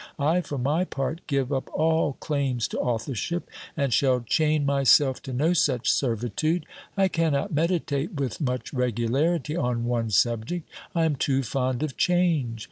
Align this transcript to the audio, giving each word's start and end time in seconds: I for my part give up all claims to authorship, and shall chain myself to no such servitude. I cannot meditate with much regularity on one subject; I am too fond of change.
I 0.17 0.41
for 0.41 0.57
my 0.57 0.83
part 0.83 1.21
give 1.27 1.53
up 1.53 1.69
all 1.75 2.13
claims 2.13 2.67
to 2.69 2.79
authorship, 2.79 3.47
and 3.77 3.93
shall 3.93 4.21
chain 4.21 4.65
myself 4.65 5.21
to 5.21 5.31
no 5.31 5.53
such 5.53 5.91
servitude. 5.91 6.65
I 6.97 7.07
cannot 7.07 7.53
meditate 7.53 8.15
with 8.15 8.41
much 8.41 8.73
regularity 8.73 9.55
on 9.55 9.85
one 9.85 10.09
subject; 10.09 10.67
I 10.95 11.05
am 11.05 11.17
too 11.17 11.43
fond 11.43 11.83
of 11.83 11.97
change. 11.97 12.59